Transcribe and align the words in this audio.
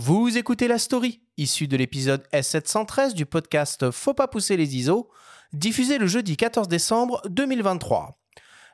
Vous 0.00 0.38
écoutez 0.38 0.68
la 0.68 0.78
story, 0.78 1.22
issue 1.38 1.66
de 1.66 1.76
l'épisode 1.76 2.22
S713 2.32 3.14
du 3.14 3.26
podcast 3.26 3.90
Faut 3.90 4.14
pas 4.14 4.28
pousser 4.28 4.56
les 4.56 4.76
ISO, 4.76 5.10
diffusé 5.52 5.98
le 5.98 6.06
jeudi 6.06 6.36
14 6.36 6.68
décembre 6.68 7.20
2023. 7.28 8.16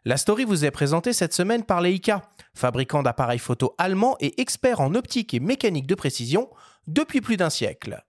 La 0.04 0.18
story 0.18 0.44
vous 0.44 0.66
est 0.66 0.70
présentée 0.70 1.14
cette 1.14 1.32
semaine 1.32 1.64
par 1.64 1.80
Leica, 1.80 2.20
fabricant 2.52 3.02
d'appareils 3.02 3.38
photo 3.38 3.74
allemands 3.78 4.18
et 4.20 4.38
expert 4.38 4.82
en 4.82 4.94
optique 4.94 5.32
et 5.32 5.40
mécanique 5.40 5.86
de 5.86 5.94
précision 5.94 6.50
depuis 6.88 7.22
plus 7.22 7.38
d'un 7.38 7.48
siècle. 7.48 8.04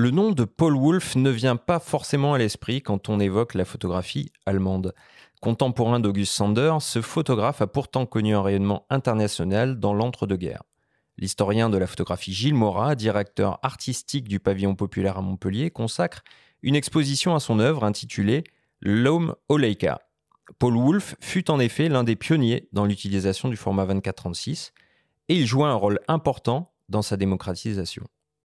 Le 0.00 0.12
nom 0.12 0.30
de 0.30 0.44
Paul 0.44 0.76
Wolf 0.76 1.16
ne 1.16 1.28
vient 1.28 1.56
pas 1.56 1.80
forcément 1.80 2.34
à 2.34 2.38
l'esprit 2.38 2.82
quand 2.82 3.08
on 3.08 3.18
évoque 3.18 3.54
la 3.54 3.64
photographie 3.64 4.30
allemande. 4.46 4.94
Contemporain 5.40 5.98
d'August 5.98 6.34
Sander, 6.34 6.76
ce 6.78 7.02
photographe 7.02 7.62
a 7.62 7.66
pourtant 7.66 8.06
connu 8.06 8.32
un 8.32 8.40
rayonnement 8.40 8.86
international 8.90 9.80
dans 9.80 9.92
l'entre-deux-guerres. 9.92 10.62
L'historien 11.16 11.68
de 11.68 11.78
la 11.78 11.88
photographie 11.88 12.32
Gilles 12.32 12.54
Morat, 12.54 12.94
directeur 12.94 13.58
artistique 13.64 14.28
du 14.28 14.38
pavillon 14.38 14.76
populaire 14.76 15.18
à 15.18 15.20
Montpellier, 15.20 15.72
consacre 15.72 16.22
une 16.62 16.76
exposition 16.76 17.34
à 17.34 17.40
son 17.40 17.58
œuvre 17.58 17.82
intitulée 17.82 18.44
L'homme 18.80 19.34
Leica. 19.50 20.00
Paul 20.60 20.76
Wolf 20.76 21.16
fut 21.18 21.50
en 21.50 21.58
effet 21.58 21.88
l'un 21.88 22.04
des 22.04 22.14
pionniers 22.14 22.68
dans 22.70 22.84
l'utilisation 22.84 23.48
du 23.48 23.56
format 23.56 23.84
24-36 23.84 24.70
et 25.28 25.34
il 25.34 25.44
joua 25.44 25.70
un 25.70 25.74
rôle 25.74 25.98
important 26.06 26.72
dans 26.88 27.02
sa 27.02 27.16
démocratisation. 27.16 28.06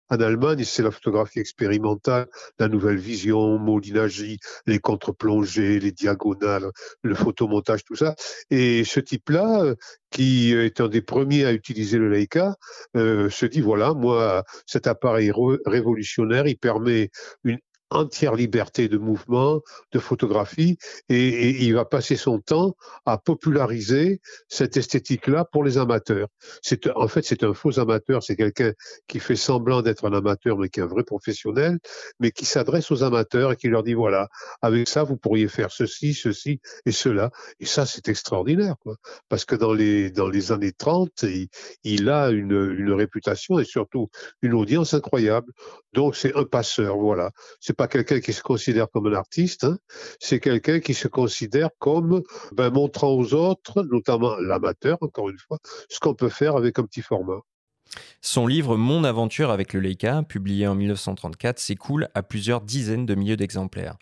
En 0.09 0.19
Allemagne, 0.21 0.63
c'est 0.63 0.83
la 0.83 0.91
photographie 0.91 1.39
expérimentale, 1.39 2.27
la 2.59 2.69
nouvelle 2.69 2.97
vision, 2.97 3.59
Molinagie, 3.59 4.39
les 4.65 4.79
contre-plongées, 4.79 5.79
les 5.79 5.91
diagonales, 5.91 6.71
le 7.03 7.15
photomontage, 7.15 7.83
tout 7.83 7.95
ça. 7.95 8.15
Et 8.49 8.83
ce 8.85 8.99
type-là, 9.01 9.63
euh, 9.63 9.75
qui 10.09 10.53
est 10.53 10.79
un 10.79 10.87
des 10.87 11.01
premiers 11.01 11.45
à 11.45 11.51
utiliser 11.51 11.97
le 11.97 12.09
Leica, 12.09 12.55
euh, 12.95 13.29
se 13.29 13.45
dit 13.45 13.61
voilà, 13.61 13.93
moi, 13.93 14.43
cet 14.65 14.87
appareil 14.87 15.31
révolutionnaire, 15.65 16.47
il 16.47 16.57
permet 16.57 17.09
une 17.43 17.59
entière 17.89 18.35
liberté 18.35 18.87
de 18.87 18.97
mouvement, 18.97 19.61
de 19.91 19.99
photographie, 19.99 20.77
et, 21.09 21.65
il 21.65 21.73
va 21.73 21.85
passer 21.85 22.15
son 22.15 22.39
temps 22.39 22.75
à 23.05 23.17
populariser 23.17 24.21
cette 24.49 24.77
esthétique-là 24.77 25.45
pour 25.45 25.63
les 25.63 25.77
amateurs. 25.77 26.27
C'est 26.61 26.89
en 26.95 27.07
fait 27.07 27.23
c'est 27.23 27.43
un 27.43 27.53
faux 27.53 27.79
amateur, 27.79 28.23
c'est 28.23 28.35
quelqu'un 28.35 28.73
qui 29.07 29.19
fait 29.19 29.35
semblant 29.35 29.81
d'être 29.81 30.05
un 30.05 30.13
amateur 30.13 30.57
mais 30.57 30.69
qui 30.69 30.79
est 30.79 30.83
un 30.83 30.87
vrai 30.87 31.03
professionnel, 31.03 31.79
mais 32.19 32.31
qui 32.31 32.45
s'adresse 32.45 32.91
aux 32.91 33.03
amateurs 33.03 33.53
et 33.53 33.55
qui 33.55 33.67
leur 33.69 33.83
dit 33.83 33.93
voilà, 33.93 34.27
avec 34.61 34.87
ça 34.89 35.03
vous 35.03 35.17
pourriez 35.17 35.47
faire 35.47 35.71
ceci, 35.71 36.13
ceci 36.13 36.59
et 36.85 36.91
cela. 36.91 37.31
Et 37.59 37.65
ça 37.65 37.85
c'est 37.85 38.09
extraordinaire, 38.09 38.75
quoi, 38.81 38.95
parce 39.29 39.45
que 39.45 39.55
dans 39.55 39.73
les 39.73 40.11
dans 40.11 40.27
les 40.27 40.51
années 40.51 40.73
30, 40.73 41.25
il, 41.83 42.09
a 42.09 42.29
une, 42.29 42.75
une 42.77 42.91
réputation 42.91 43.59
et 43.59 43.65
surtout 43.65 44.09
une 44.41 44.53
audience 44.53 44.93
incroyable. 44.93 45.51
Donc 45.93 46.15
c'est 46.15 46.35
un 46.35 46.43
passeur, 46.43 46.97
voilà. 46.97 47.31
Pas 47.77 47.87
quelqu'un 47.87 48.19
qui 48.19 48.33
se 48.33 48.41
considère 48.41 48.89
comme 48.89 49.07
un 49.07 49.13
artiste, 49.13 49.63
hein. 49.63 49.77
c'est 50.19 50.39
quelqu'un 50.39 50.79
qui 50.79 50.93
se 50.93 51.07
considère 51.07 51.69
comme 51.79 52.23
ben, 52.51 52.71
montrant 52.71 53.11
aux 53.11 53.33
autres, 53.33 53.83
notamment 53.83 54.35
l'amateur, 54.37 54.97
encore 55.01 55.29
une 55.29 55.37
fois, 55.37 55.59
ce 55.89 55.99
qu'on 55.99 56.15
peut 56.15 56.29
faire 56.29 56.55
avec 56.55 56.79
un 56.79 56.83
petit 56.83 57.03
format. 57.03 57.39
Son 58.21 58.47
livre 58.47 58.75
Mon 58.75 59.03
aventure 59.03 59.49
avec 59.51 59.73
le 59.73 59.79
Leica, 59.79 60.23
publié 60.23 60.67
en 60.67 60.75
1934, 60.75 61.59
s'écoule 61.59 62.09
à 62.13 62.23
plusieurs 62.23 62.61
dizaines 62.61 63.05
de 63.05 63.15
milliers 63.15 63.37
d'exemplaires. 63.37 63.95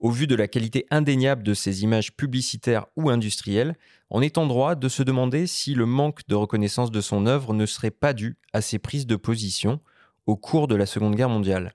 Au 0.00 0.10
vu 0.10 0.26
de 0.26 0.34
la 0.34 0.48
qualité 0.48 0.86
indéniable 0.90 1.42
de 1.42 1.54
ses 1.54 1.82
images 1.82 2.12
publicitaires 2.12 2.86
ou 2.96 3.10
industrielles, 3.10 3.76
on 4.10 4.22
est 4.22 4.38
en 4.38 4.46
droit 4.46 4.74
de 4.74 4.88
se 4.88 5.02
demander 5.02 5.46
si 5.46 5.74
le 5.74 5.86
manque 5.86 6.20
de 6.28 6.34
reconnaissance 6.34 6.90
de 6.90 7.00
son 7.00 7.26
œuvre 7.26 7.54
ne 7.54 7.64
serait 7.64 7.90
pas 7.90 8.12
dû 8.12 8.36
à 8.52 8.60
ses 8.60 8.78
prises 8.78 9.06
de 9.06 9.16
position 9.16 9.80
au 10.26 10.36
cours 10.36 10.68
de 10.68 10.74
la 10.74 10.86
Seconde 10.86 11.14
Guerre 11.14 11.28
mondiale 11.28 11.72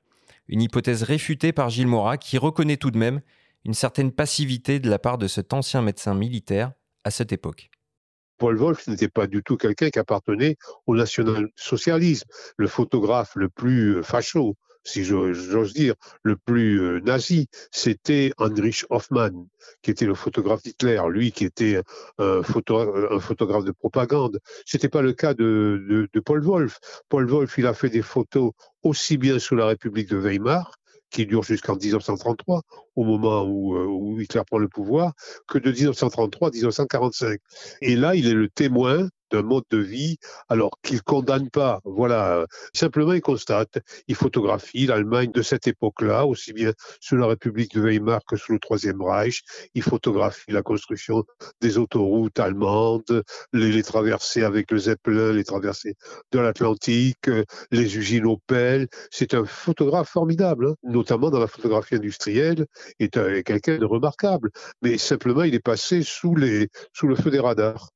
une 0.48 0.62
hypothèse 0.62 1.04
réfutée 1.04 1.52
par 1.52 1.70
Gilles 1.70 1.88
Morat 1.88 2.18
qui 2.18 2.38
reconnaît 2.38 2.78
tout 2.78 2.92
de 2.92 2.98
même 2.98 3.22
une 3.66 3.74
certaine 3.74 4.12
passivité 4.12 4.80
de 4.80 4.90
la 4.90 5.00
part 5.00 5.18
de 5.18 5.28
cet 5.28 5.54
ancien 5.54 5.82
médecin 5.82 6.14
militaire 6.14 6.72
à 7.04 7.12
cette 7.12 7.32
époque. 7.32 7.70
Paul 8.38 8.58
Wolf 8.58 8.88
n'était 8.88 9.08
pas 9.08 9.28
du 9.28 9.44
tout 9.44 9.58
quelqu'un 9.58 9.90
qui 9.90 10.00
appartenait 10.00 10.58
au 10.88 10.96
national-socialisme, 10.96 12.28
le 12.58 12.68
photographe 12.68 13.36
le 13.36 13.50
plus 13.50 14.04
facho, 14.04 14.56
si 14.85 15.03
j'ose 15.03 15.73
dire, 15.73 15.96
le 16.23 16.38
plus 16.38 16.79
euh, 16.79 17.00
nazi, 17.01 17.47
c'était 17.72 18.31
Heinrich 18.38 18.85
Hoffmann, 18.90 19.47
qui 19.81 19.91
était 19.91 20.06
le 20.06 20.16
photographe 20.16 20.63
d'Hitler, 20.63 21.01
lui 21.09 21.31
qui 21.31 21.44
était 21.44 21.81
un, 22.19 22.44
photographe 22.44 23.66
de 23.66 23.72
propagande. 23.72 24.40
C'était 24.66 24.90
pas 24.90 25.01
le 25.01 25.13
cas 25.13 25.34
de, 25.34 26.07
de 26.13 26.19
Paul 26.19 26.41
Wolf. 26.44 26.79
Paul 27.09 27.28
Wolf, 27.28 27.57
il 27.57 27.68
a 27.68 27.73
fait 27.73 27.90
des 27.90 28.03
photos 28.03 28.51
aussi 28.84 29.18
bien 29.18 29.40
sous 29.40 29.56
la 29.56 29.66
République 29.66 30.09
de 30.09 30.18
Weimar 30.18 30.72
qui 31.16 31.25
dure 31.25 31.44
jusqu'en 31.44 31.78
1933, 31.78 32.62
au 32.96 33.03
moment 33.06 33.46
où, 33.46 33.78
euh, 33.78 33.85
où, 33.85 34.19
Hitler 34.19 34.41
prend 34.46 34.57
le 34.57 34.67
pouvoir, 34.67 35.13
que 35.47 35.57
de 35.57 35.72
1933 35.72 36.50
à 36.50 36.52
1945. 36.52 37.40
Et 37.81 37.96
là, 37.96 38.16
il 38.16 38.28
est 38.28 38.34
le 38.34 38.50
témoin 38.50 39.07
d'un 39.31 39.41
mode 39.41 39.63
de 39.69 39.78
vie, 39.78 40.18
alors 40.50 40.72
qu'il 40.84 41.02
condamne 41.02 41.50
pas. 41.50 41.80
Voilà, 41.84 42.46
simplement 42.74 43.13
il 43.13 43.22
constate, 43.22 43.80
il 44.08 44.16
photographie 44.16 44.86
l'Allemagne 44.86 45.31
de 45.31 45.41
cette 45.41 45.68
époque-là, 45.68 46.25
aussi 46.25 46.53
bien 46.53 46.72
sous 47.02 47.16
la 47.16 47.28
République 47.28 47.74
de 47.75 47.81
Weimar 47.81 48.22
que 48.28 48.35
sous 48.35 48.53
le 48.53 48.59
Troisième 48.59 49.02
Reich. 49.02 49.41
Il 49.74 49.84
photographie 49.84 50.52
la 50.52 50.62
construction 50.62 51.24
des 51.62 51.78
autoroutes 51.78 52.40
allemandes, 52.40 53.24
les, 53.53 53.84
traversées 53.84 54.44
avec 54.44 54.72
le 54.72 54.78
Zeppelin, 54.78 55.31
les 55.34 55.44
traversées 55.44 55.96
de 56.31 56.40
l'Atlantique, 56.40 57.30
les 57.72 57.97
usines 57.97 58.25
Opel. 58.25 58.88
C'est 59.12 59.34
un 59.34 59.46
photographe 59.46 60.09
formidable, 60.09 60.68
hein, 60.68 60.75
notamment 60.84 61.30
dans 61.30 61.40
la 61.40 61.47
photographie 61.47 61.96
industrielle, 61.96 62.66
est, 63.00 63.18
est 63.18 63.44
quelqu'un 63.44 63.78
de 63.78 63.85
remarquable. 63.85 64.52
Mais 64.81 64.97
simplement, 64.97 65.44
il 65.44 65.56
est 65.56 65.59
passé 65.59 66.02
sous 66.03 66.35
le 66.35 66.69
feu 67.16 67.31
des 67.31 67.40
radars. 67.40 67.95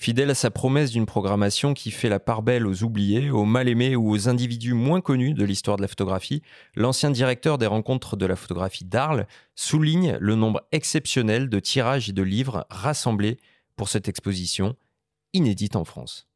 Fidèle 0.00 0.30
à 0.30 0.34
sa 0.34 0.50
promesse 0.50 0.92
d'une 0.92 1.04
programmation 1.04 1.74
qui 1.74 1.90
fait 1.90 2.08
la 2.08 2.18
part 2.18 2.40
belle 2.40 2.66
aux 2.66 2.84
oubliés, 2.84 3.28
aux 3.28 3.44
mal-aimés 3.44 3.96
ou 3.96 4.10
aux 4.10 4.30
individus 4.30 4.72
moins 4.72 5.02
connus 5.02 5.34
de 5.34 5.44
l'histoire 5.44 5.76
de 5.76 5.82
la 5.82 5.88
photographie, 5.88 6.40
l'ancien 6.74 7.10
directeur 7.10 7.58
des 7.58 7.66
rencontres 7.66 8.16
de 8.16 8.24
la 8.24 8.34
photographie 8.34 8.86
d'Arles 8.86 9.26
souligne 9.56 10.16
le 10.18 10.36
nombre 10.36 10.62
exceptionnel 10.72 11.50
de 11.50 11.60
tirages 11.60 12.08
et 12.08 12.14
de 12.14 12.22
livres 12.22 12.66
rassemblés 12.70 13.36
pour 13.76 13.90
cette 13.90 14.08
exposition, 14.08 14.74
inédite 15.34 15.76
en 15.76 15.84
France. 15.84 16.26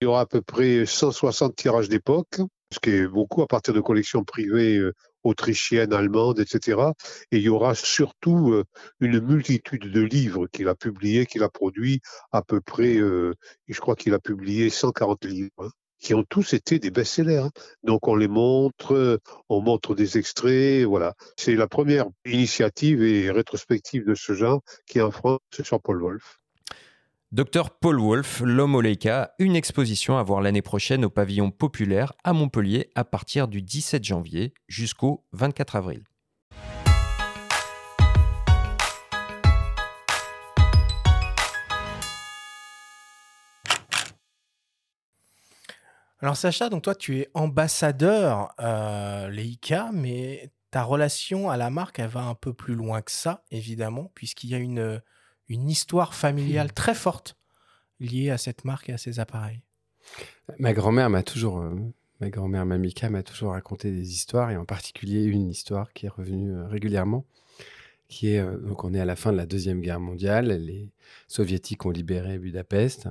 Il 0.00 0.04
y 0.04 0.06
aura 0.06 0.20
à 0.20 0.26
peu 0.26 0.40
près 0.40 0.86
160 0.86 1.56
tirages 1.56 1.88
d'époque, 1.88 2.38
ce 2.72 2.78
qui 2.78 2.90
est 2.90 3.08
beaucoup 3.08 3.42
à 3.42 3.48
partir 3.48 3.74
de 3.74 3.80
collections 3.80 4.22
privées 4.22 4.76
euh, 4.76 4.94
autrichienne, 5.24 5.92
allemande, 5.92 6.40
etc. 6.40 6.92
Et 7.32 7.38
il 7.38 7.42
y 7.42 7.48
aura 7.48 7.74
surtout 7.74 8.52
euh, 8.52 8.64
une 9.00 9.20
multitude 9.20 9.90
de 9.90 10.00
livres 10.00 10.46
qu'il 10.48 10.68
a 10.68 10.74
publiés, 10.74 11.26
qu'il 11.26 11.42
a 11.42 11.48
produits, 11.48 12.00
à 12.32 12.42
peu 12.42 12.60
près, 12.60 12.96
euh, 12.96 13.34
je 13.68 13.80
crois 13.80 13.96
qu'il 13.96 14.14
a 14.14 14.18
publié 14.18 14.70
140 14.70 15.24
livres. 15.24 15.50
Hein, 15.58 15.70
qui 16.00 16.14
ont 16.14 16.24
tous 16.24 16.54
été 16.54 16.78
des 16.78 16.90
best-sellers. 16.90 17.36
Hein. 17.36 17.50
Donc 17.84 18.08
on 18.08 18.16
les 18.16 18.28
montre, 18.28 19.20
on 19.48 19.60
montre 19.60 19.94
des 19.94 20.18
extraits, 20.18 20.84
voilà. 20.84 21.14
C'est 21.36 21.54
la 21.54 21.68
première 21.68 22.06
initiative 22.24 23.02
et 23.02 23.30
rétrospective 23.30 24.06
de 24.06 24.14
ce 24.14 24.32
genre 24.32 24.62
qui 24.86 24.98
est 24.98 25.02
en 25.02 25.10
France 25.10 25.40
sur 25.62 25.80
Paul 25.80 26.00
Wolf. 26.00 26.39
Docteur 27.32 27.70
Paul 27.70 28.00
Wolf, 28.00 28.40
l'homme 28.44 28.74
au 28.74 28.80
Leica, 28.80 29.36
une 29.38 29.54
exposition 29.54 30.18
à 30.18 30.22
voir 30.24 30.40
l'année 30.40 30.62
prochaine 30.62 31.04
au 31.04 31.10
pavillon 31.10 31.52
populaire 31.52 32.12
à 32.24 32.32
Montpellier 32.32 32.90
à 32.96 33.04
partir 33.04 33.46
du 33.46 33.62
17 33.62 34.02
janvier 34.02 34.52
jusqu'au 34.66 35.24
24 35.30 35.76
avril. 35.76 36.02
Alors 46.18 46.36
Sacha, 46.36 46.68
donc 46.68 46.82
toi 46.82 46.96
tu 46.96 47.20
es 47.20 47.28
ambassadeur 47.34 48.52
euh, 48.58 49.30
Leica, 49.30 49.90
mais 49.92 50.50
ta 50.72 50.82
relation 50.82 51.48
à 51.48 51.56
la 51.56 51.70
marque 51.70 52.00
elle 52.00 52.08
va 52.08 52.22
un 52.22 52.34
peu 52.34 52.52
plus 52.52 52.74
loin 52.74 53.02
que 53.02 53.12
ça, 53.12 53.44
évidemment, 53.52 54.10
puisqu'il 54.16 54.50
y 54.50 54.56
a 54.56 54.58
une 54.58 55.00
une 55.50 55.68
histoire 55.68 56.14
familiale 56.14 56.68
mmh. 56.68 56.72
très 56.72 56.94
forte 56.94 57.36
liée 57.98 58.30
à 58.30 58.38
cette 58.38 58.64
marque 58.64 58.88
et 58.88 58.94
à 58.94 58.98
ces 58.98 59.20
appareils. 59.20 59.60
Ma 60.58 60.72
grand-mère 60.72 61.10
m'a 61.10 61.22
toujours, 61.22 61.58
euh, 61.58 61.74
ma 62.20 62.30
grand-mère 62.30 62.64
Mamika 62.64 63.10
m'a 63.10 63.22
toujours 63.22 63.50
raconté 63.50 63.90
des 63.90 64.12
histoires 64.12 64.50
et 64.50 64.56
en 64.56 64.64
particulier 64.64 65.24
une 65.24 65.50
histoire 65.50 65.92
qui 65.92 66.06
est 66.06 66.10
revenue 66.10 66.52
euh, 66.52 66.66
régulièrement, 66.66 67.26
qui 68.08 68.32
est 68.32 68.38
euh, 68.38 68.56
donc 68.56 68.84
on 68.84 68.94
est 68.94 69.00
à 69.00 69.04
la 69.04 69.16
fin 69.16 69.32
de 69.32 69.36
la 69.36 69.46
deuxième 69.46 69.80
guerre 69.80 70.00
mondiale, 70.00 70.48
les 70.48 70.88
soviétiques 71.28 71.84
ont 71.84 71.90
libéré 71.90 72.38
Budapest, 72.38 73.08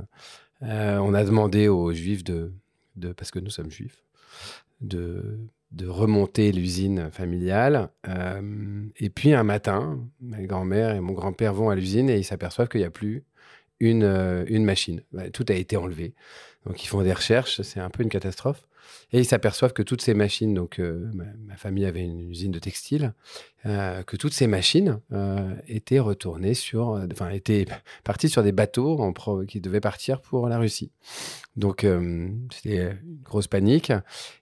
on 0.62 1.14
a 1.14 1.24
demandé 1.24 1.70
aux 1.70 1.94
juifs 1.94 2.24
de, 2.24 2.52
de, 2.98 3.14
parce 3.14 3.32
que 3.32 3.40
nous 3.40 3.50
sommes 3.50 3.72
juifs, 3.72 4.04
de 4.82 5.40
de 5.72 5.88
remonter 5.88 6.52
l'usine 6.52 7.10
familiale. 7.12 7.90
et 8.98 9.10
puis 9.10 9.34
un 9.34 9.44
matin, 9.44 10.00
ma 10.20 10.42
grand-mère 10.44 10.96
et 10.96 11.00
mon 11.00 11.14
grand-père 11.14 11.54
vont 11.54 11.70
à 11.70 11.76
l'usine 11.76 12.10
et 12.10 12.18
ils 12.18 12.24
s'aperçoivent 12.24 12.70
qu'il 12.70 12.82
n'y 12.82 12.88
a 12.88 12.92
plus 12.92 13.24
une, 13.80 14.46
une 14.48 14.66
machine. 14.66 15.02
Bah, 15.12 15.30
tout 15.30 15.46
a 15.50 15.54
été 15.54 15.78
enlevé. 15.78 16.16
Donc 16.66 16.84
ils 16.84 16.88
font 16.88 17.02
des 17.02 17.14
recherches, 17.14 17.62
c'est 17.62 17.80
un 17.80 17.90
peu 17.90 18.04
une 18.04 18.10
catastrophe. 18.10 18.66
Et 19.12 19.20
ils 19.20 19.26
s'aperçoivent 19.26 19.74
que 19.74 19.82
toutes 19.82 20.02
ces 20.02 20.14
machines, 20.14 20.54
donc 20.54 20.80
euh, 20.80 21.12
ma, 21.14 21.56
famille 21.56 21.86
avait 21.86 22.04
une 22.04 22.30
usine 22.30 22.52
de 22.52 22.60
textile, 22.60 23.14
euh, 23.66 24.04
que 24.04 24.16
toutes 24.16 24.34
ces 24.34 24.48
machines 24.48 25.00
euh, 25.12 25.54
étaient 25.68 26.00
retournées 26.00 26.54
sur, 26.54 27.00
enfin 27.12 27.30
étaient 27.30 27.66
parties 28.04 28.30
sur 28.30 28.44
des 28.44 28.52
bateaux 28.52 29.14
qui 29.48 29.62
devaient 29.62 29.80
partir 29.80 30.22
pour 30.22 30.48
la 30.48 30.58
Russie. 30.58 30.92
Donc 31.56 31.86
c'était 32.52 32.92
une 33.04 33.22
grosse 33.24 33.48
panique. 33.48 33.92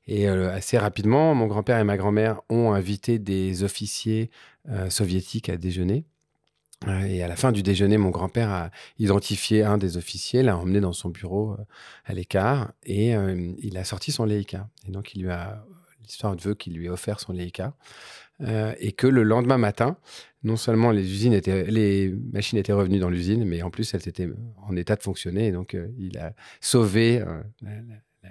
Et 0.06 0.28
assez 0.28 0.78
rapidement, 0.78 1.34
mon 1.34 1.48
grand-père 1.48 1.80
et 1.80 1.84
ma 1.84 1.98
grand-mère 1.98 2.42
ont 2.50 2.74
invité 2.74 3.20
des 3.20 3.64
officiers 3.64 4.30
soviétiques 4.90 5.50
à 5.50 5.58
déjeuner. 5.58 6.06
Et 6.86 7.24
à 7.24 7.28
la 7.28 7.36
fin 7.36 7.52
du 7.52 7.64
déjeuner, 7.64 7.98
mon 7.98 8.12
grand-père 8.12 8.50
a 8.50 8.70
identifié 9.00 9.64
un 9.64 9.78
des 9.78 9.98
officiers, 9.98 10.44
l'a 10.44 10.58
emmené 10.58 10.80
dans 10.80 10.94
son 10.94 11.10
bureau 11.10 11.54
euh, 11.54 11.66
à 12.06 12.14
l'écart 12.14 12.72
et 12.84 13.16
euh, 13.16 13.54
il 13.60 13.78
a 13.78 13.84
sorti 13.84 14.12
son 14.12 14.26
Leica. 14.26 14.70
Et 14.88 14.92
donc, 14.92 15.16
il 15.16 15.24
lui 15.24 15.30
a, 15.32 15.66
l'histoire 16.02 16.36
veut 16.36 16.54
qu'il 16.54 16.76
lui 16.76 16.86
ait 16.86 16.90
offert 16.90 17.20
son 17.20 17.34
Leica. 17.34 17.74
Euh, 18.42 18.76
et 18.78 18.92
que 18.92 19.08
le 19.08 19.24
lendemain 19.24 19.58
matin, 19.58 19.98
non 20.44 20.58
seulement 20.58 20.92
les 20.92 21.12
usines 21.12 21.34
étaient, 21.34 21.64
les 21.64 22.14
machines 22.32 22.60
étaient 22.60 22.74
revenues 22.74 23.00
dans 23.00 23.10
l'usine, 23.10 23.44
mais 23.44 23.64
en 23.64 23.72
plus 23.72 23.92
elles 23.96 24.08
étaient 24.08 24.30
en 24.58 24.76
état 24.76 24.96
de 24.96 25.02
fonctionner. 25.02 25.48
Et 25.48 25.52
donc, 25.52 25.76
il 25.98 26.20
a 26.20 26.34
sauvé 26.62 27.24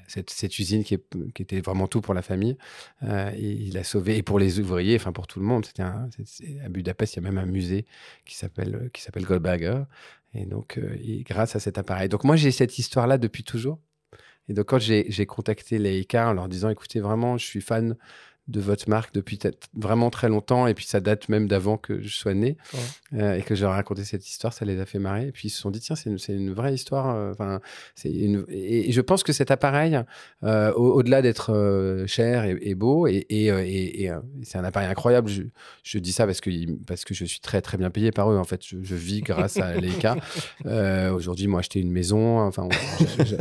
cette, 0.07 0.59
usine 0.59 0.85
qui, 0.85 0.95
était 0.95 1.61
vraiment 1.61 1.87
tout 1.87 2.01
pour 2.01 2.15
la 2.15 2.23
famille. 2.23 2.57
Euh, 3.03 3.33
il 3.37 3.77
a 3.79 3.85
sauvé, 3.85 4.17
et 4.17 4.23
pour 4.23 4.39
les 4.39 4.61
ouvriers, 4.61 4.97
enfin 4.97 5.13
pour 5.13 5.27
tout 5.27 5.41
le 5.41 5.47
monde. 5.47 5.67
C'était 5.67 5.83
à 5.83 6.69
Budapest, 6.69 7.15
il 7.15 7.23
y 7.23 7.27
a 7.27 7.31
même 7.31 7.39
un 7.39 7.47
musée 7.47 7.87
qui 8.25 8.37
s'appelle 8.37 8.91
Goldberger. 9.19 9.85
Et 10.35 10.45
donc, 10.45 10.79
euh, 10.79 10.97
grâce 11.23 11.57
à 11.57 11.61
cet 11.61 11.79
appareil. 11.79 12.09
Donc 12.09 12.25
moi, 12.25 12.37
j'ai 12.37 12.51
cette 12.51 12.79
histoire-là 12.79 13.19
depuis 13.19 13.43
toujours. 13.43 13.79
Et 14.49 14.53
donc, 14.53 14.67
quand 14.67 14.79
j'ai 14.79 15.27
contacté 15.27 15.79
les 15.79 16.01
ICA 16.01 16.29
en 16.29 16.33
leur 16.33 16.49
disant, 16.49 16.69
écoutez, 16.69 17.01
vraiment, 17.01 17.37
je 17.37 17.45
suis 17.45 17.61
fan 17.61 17.97
de 18.49 18.61
votre 18.61 18.89
marque 18.89 19.13
depuis 19.13 19.39
vraiment 19.75 20.11
très 20.11 20.29
longtemps. 20.29 20.67
Et 20.67 20.75
puis 20.75 20.85
ça 20.85 21.01
date 21.01 21.29
même 21.29 21.49
d'avant 21.49 21.77
que 21.77 22.01
je 22.01 22.15
sois 22.17 22.35
né 22.35 22.57
euh, 23.15 23.37
et 23.37 23.43
que 23.43 23.55
j'ai 23.55 23.67
raconté 23.67 24.05
cette 24.05 24.29
histoire. 24.29 24.53
Ça 24.53 24.65
les 24.65 24.81
a 24.81 24.87
fait 24.87 24.99
marrer. 24.99 25.29
Et 25.29 25.33
puis 25.33 25.49
ils 25.49 25.51
se 25.51 25.61
sont 25.61 25.71
dit, 25.71 25.81
tiens, 25.81 25.97
c'est 25.97 26.11
une, 26.11 26.19
une, 26.29 26.53
vraie 26.53 26.75
histoire. 26.75 27.15
Euh, 27.15 27.33
enfin, 27.33 27.61
une... 28.05 28.45
et, 28.49 28.93
je 28.93 29.01
pense 29.01 29.23
que 29.23 29.33
cet 29.33 29.51
appareil, 29.51 30.01
euh, 30.45 30.73
au-delà 30.75 31.23
d'être 31.23 32.05
cher 32.07 32.45
et, 32.45 32.75
beau, 32.75 33.07
et, 33.07 33.27
et 33.29 34.11
c'est 34.45 34.59
un 34.59 34.65
appareil 34.65 34.89
incroyable. 34.89 35.29
Je, 35.29 35.43
je, 35.83 35.99
dis 35.99 36.13
ça 36.13 36.27
parce 36.27 36.41
que, 36.41 36.51
parce 36.87 37.05
que 37.05 37.15
je 37.15 37.25
suis 37.25 37.41
très 37.41 37.61
très 37.61 37.79
bien 37.79 37.91
payé 37.91 38.13
par 38.13 38.31
eux. 38.31 38.39
En 38.39 38.45
fait, 38.45 38.61
je, 38.65 38.95
vis 38.95 39.23
grâce 39.23 39.57
à 39.57 39.75
Leica. 39.81 40.17
Aujourd'hui, 41.13 41.49
moi, 41.49 41.61
acheté 41.61 41.81
une 41.81 41.91
maison. 41.91 42.39
Enfin, 42.41 42.69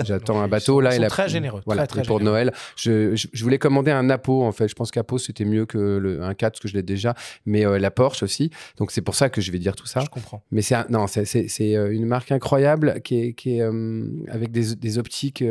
j'attends 0.04 0.42
un 0.42 0.48
bateau. 0.48 0.82
Là, 0.82 0.96
ils 0.96 1.02
sont 1.02 1.08
très 1.08 1.30
généreux. 1.30 1.62
Voilà, 1.66 1.86
très, 1.86 2.02
pour 2.02 2.20
Noël, 2.20 2.52
je, 2.76 3.16
je, 3.16 3.44
voulais 3.44 3.60
commander 3.60 3.92
un 3.92 4.04
Napo. 4.04 4.44
En 4.44 4.52
fait, 4.52 4.68
je 4.68 4.76
pense 4.76 4.92
Capot, 4.96 5.18
c'était 5.18 5.44
mieux 5.44 5.66
que 5.66 5.78
le, 5.78 6.24
un 6.24 6.34
4, 6.34 6.54
parce 6.54 6.62
que 6.62 6.68
je 6.70 6.74
l'ai 6.74 6.84
déjà, 6.84 7.16
mais 7.46 7.66
euh, 7.66 7.78
la 7.78 7.92
Porsche 7.92 8.24
aussi. 8.24 8.50
Donc 8.78 8.92
c'est 8.92 9.02
pour 9.02 9.16
ça 9.16 9.30
que 9.30 9.42
je 9.42 9.52
vais 9.52 9.60
dire 9.60 9.76
tout 9.76 9.86
ça. 9.86 10.00
Je 10.00 10.10
comprends. 10.10 10.42
Mais 10.52 10.62
c'est 10.62 10.90
non, 10.90 11.06
c'est 11.08 11.76
euh, 11.76 11.94
une 11.94 12.06
marque 12.06 12.32
incroyable 12.32 13.02
qui 13.04 13.20
est, 13.20 13.34
qui 13.34 13.58
est 13.58 13.62
euh, 13.62 14.08
avec 14.30 14.52
des, 14.52 14.76
des 14.76 14.98
optiques 14.98 15.44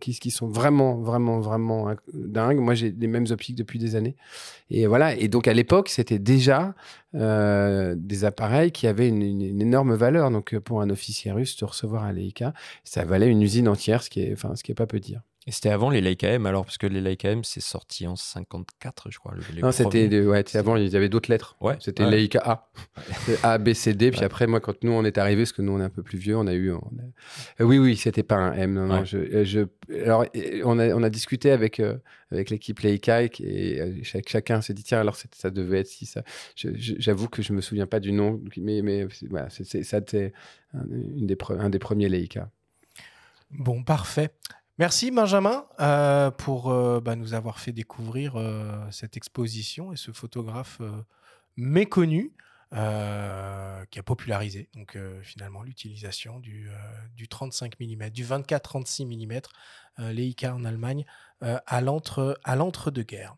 qui, 0.00 0.18
qui, 0.18 0.30
sont 0.30 0.48
vraiment, 0.48 0.96
vraiment, 0.96 1.40
vraiment 1.40 1.94
dingues. 2.14 2.58
Moi, 2.58 2.74
j'ai 2.74 2.92
les 2.92 3.06
mêmes 3.06 3.26
optiques 3.30 3.56
depuis 3.56 3.78
des 3.78 3.94
années. 3.94 4.16
Et 4.70 4.86
voilà. 4.86 5.14
Et 5.16 5.28
donc 5.28 5.46
à 5.48 5.52
l'époque, 5.52 5.90
c'était 5.90 6.18
déjà 6.18 6.74
des 7.12 8.24
appareils 8.24 8.72
qui 8.72 8.86
avaient 8.86 9.08
une, 9.08 9.22
une, 9.22 9.60
énorme 9.60 9.94
valeur. 9.94 10.30
Donc 10.30 10.58
pour 10.60 10.80
un 10.80 10.88
officier 10.88 11.30
russe, 11.30 11.58
de 11.58 11.66
recevoir 11.66 12.04
un 12.04 12.12
Leica, 12.12 12.54
ça 12.84 13.04
valait 13.04 13.28
une 13.28 13.42
usine 13.42 13.68
entière, 13.68 14.02
ce 14.02 14.08
qui 14.08 14.22
est, 14.22 14.32
enfin, 14.32 14.56
ce 14.56 14.62
qui 14.62 14.72
est 14.72 14.74
pas 14.74 14.86
peu 14.86 14.98
dire. 14.98 15.20
Et 15.44 15.50
c'était 15.50 15.70
avant 15.70 15.90
les 15.90 16.00
Leica 16.00 16.28
M, 16.28 16.46
alors, 16.46 16.64
parce 16.64 16.78
que 16.78 16.86
les 16.86 17.00
Leica 17.00 17.28
M, 17.28 17.42
c'est 17.42 17.60
sorti 17.60 18.06
en 18.06 18.14
54, 18.14 19.10
je 19.10 19.18
crois. 19.18 19.34
non, 19.60 19.72
c'était 19.72 20.20
ouais, 20.20 20.56
avant, 20.56 20.76
il 20.76 20.88
y 20.88 20.96
avait 20.96 21.08
d'autres 21.08 21.30
lettres. 21.30 21.56
Ouais. 21.60 21.74
C'était 21.80 22.08
Leica 22.08 22.40
A. 22.44 22.70
A, 23.42 23.58
B, 23.58 23.72
C, 23.72 23.92
D. 23.94 24.12
Puis 24.12 24.22
après, 24.22 24.46
moi, 24.46 24.60
quand 24.60 24.84
nous, 24.84 24.92
on 24.92 25.04
est 25.04 25.18
arrivé, 25.18 25.42
parce 25.42 25.52
que 25.52 25.62
nous, 25.62 25.72
on 25.72 25.80
est 25.80 25.84
un 25.84 25.90
peu 25.90 26.04
plus 26.04 26.18
vieux, 26.18 26.36
on 26.36 26.46
a 26.46 26.54
eu. 26.54 26.70
Euh, 26.70 26.78
oui, 27.58 27.78
oui, 27.78 27.96
c'était 27.96 28.22
pas 28.22 28.36
un 28.36 28.52
M. 28.52 28.74
Non, 28.74 28.86
non, 28.86 29.04
je, 29.04 29.18
euh, 29.18 29.44
je, 29.44 29.62
alors, 30.04 30.24
on 30.64 30.78
a, 30.78 30.94
on 30.94 31.02
a 31.02 31.10
discuté 31.10 31.50
avec, 31.50 31.80
euh, 31.80 31.96
avec 32.30 32.48
l'équipe 32.50 32.78
Leica 32.78 33.24
et, 33.24 34.00
chacun 34.04 34.60
s'est 34.60 34.74
dit, 34.74 34.84
tiens, 34.84 35.00
alors 35.00 35.16
ça 35.16 35.50
devait 35.50 35.80
être 35.80 35.88
si 35.88 36.06
ça. 36.06 36.22
J'avoue 36.54 37.28
que 37.28 37.42
je 37.42 37.52
me 37.52 37.60
souviens 37.60 37.88
pas 37.88 37.98
du 37.98 38.12
nom, 38.12 38.40
mais, 38.56 38.80
mais 38.82 39.08
voilà, 39.28 39.50
ça, 39.50 39.64
c'était 39.64 40.32
un, 40.72 40.84
des, 40.84 41.36
un 41.58 41.68
des 41.70 41.78
premiers 41.80 42.08
Leica. 42.08 42.48
Bon, 43.50 43.82
parfait. 43.82 44.30
Merci 44.78 45.10
Benjamin 45.10 45.66
euh, 45.80 46.30
pour 46.30 46.70
euh, 46.70 47.00
bah, 47.00 47.14
nous 47.14 47.34
avoir 47.34 47.60
fait 47.60 47.72
découvrir 47.72 48.36
euh, 48.36 48.82
cette 48.90 49.18
exposition 49.18 49.92
et 49.92 49.96
ce 49.96 50.12
photographe 50.12 50.80
méconnu 51.56 52.32
qui 52.70 52.78
a 53.98 54.02
popularisé 54.02 54.70
donc 54.74 54.96
finalement 55.20 55.62
l'utilisation 55.62 56.40
du, 56.40 56.70
du, 57.14 57.28
35 57.28 57.78
mm, 57.78 58.08
du 58.08 58.24
24-36 58.24 59.04
mm 59.04 59.40
Leica 60.10 60.54
en 60.54 60.64
Allemagne 60.64 61.04
à 61.42 61.82
l'entre-deux-guerres. 61.82 63.36